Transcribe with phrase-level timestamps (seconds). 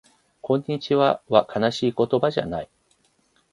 [0.41, 2.69] こんにちはは悲しい言葉じゃない